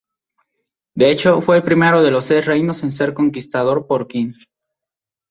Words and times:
De 0.95 1.11
hecho 1.11 1.41
fue 1.41 1.57
el 1.57 1.63
primero 1.63 2.01
de 2.01 2.09
los 2.09 2.25
seis 2.25 2.47
reinos 2.47 2.81
en 2.81 2.91
ser 2.91 3.13
conquistador 3.13 3.85
por 3.85 4.07
Qin. 4.07 4.33